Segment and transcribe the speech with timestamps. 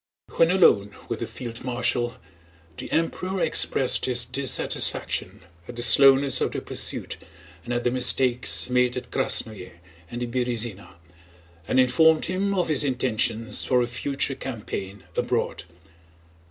[0.37, 2.15] When alone with the field marshal
[2.77, 7.17] the Emperor expressed his dissatisfaction at the slowness of the pursuit
[7.63, 9.71] and at the mistakes made at Krásnoe
[10.09, 10.95] and the Berëzina,
[11.67, 15.65] and informed him of his intentions for a future campaign abroad.